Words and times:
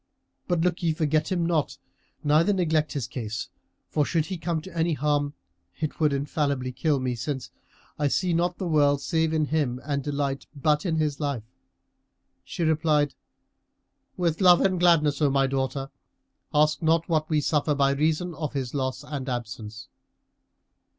But 0.47 0.61
look 0.61 0.81
ye 0.81 0.93
forget 0.93 1.31
him 1.31 1.45
not 1.45 1.77
neither 2.23 2.53
neglect 2.53 2.93
his 2.93 3.05
case; 3.05 3.49
for 3.87 4.03
should 4.03 4.25
he 4.25 4.37
come 4.39 4.59
to 4.61 4.75
any 4.75 4.93
harm, 4.93 5.35
it 5.79 5.99
would 5.99 6.11
infallibly 6.11 6.71
kill 6.71 6.99
me, 6.99 7.13
since 7.13 7.51
I 7.99 8.07
see 8.07 8.33
not 8.33 8.57
the 8.57 8.65
world 8.65 8.99
save 9.03 9.31
in 9.31 9.45
him 9.45 9.79
and 9.83 10.01
delight 10.03 10.47
but 10.55 10.87
in 10.87 10.95
his 10.95 11.19
life." 11.19 11.43
She 12.43 12.63
replied, 12.63 13.13
"With 14.17 14.41
love 14.41 14.61
and 14.61 14.79
gladness, 14.79 15.21
O 15.21 15.29
my 15.29 15.45
daughter. 15.45 15.91
Ask 16.51 16.81
not 16.81 17.07
what 17.07 17.29
we 17.29 17.39
suffer 17.39 17.75
by 17.75 17.91
reason 17.91 18.33
of 18.33 18.53
his 18.53 18.73
loss 18.73 19.03
and 19.03 19.29
absence." 19.29 19.87